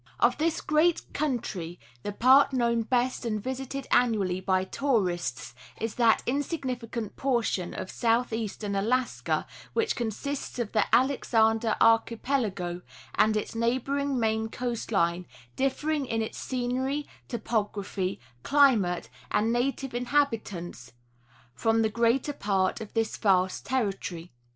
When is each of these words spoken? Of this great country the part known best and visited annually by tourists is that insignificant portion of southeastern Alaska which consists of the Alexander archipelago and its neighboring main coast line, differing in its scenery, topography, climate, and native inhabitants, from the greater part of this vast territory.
Of 0.19 0.39
this 0.39 0.61
great 0.61 1.03
country 1.13 1.79
the 2.01 2.11
part 2.11 2.53
known 2.53 2.81
best 2.81 3.23
and 3.23 3.39
visited 3.39 3.85
annually 3.91 4.41
by 4.41 4.63
tourists 4.63 5.53
is 5.79 5.93
that 5.93 6.23
insignificant 6.25 7.15
portion 7.17 7.75
of 7.75 7.91
southeastern 7.91 8.73
Alaska 8.73 9.45
which 9.73 9.95
consists 9.95 10.57
of 10.57 10.71
the 10.71 10.85
Alexander 10.91 11.75
archipelago 11.79 12.81
and 13.13 13.37
its 13.37 13.53
neighboring 13.53 14.19
main 14.19 14.49
coast 14.49 14.91
line, 14.91 15.27
differing 15.55 16.07
in 16.07 16.23
its 16.23 16.39
scenery, 16.39 17.07
topography, 17.27 18.19
climate, 18.41 19.07
and 19.29 19.53
native 19.53 19.93
inhabitants, 19.93 20.93
from 21.53 21.83
the 21.83 21.89
greater 21.89 22.33
part 22.33 22.81
of 22.81 22.91
this 22.95 23.17
vast 23.17 23.67
territory. 23.67 24.31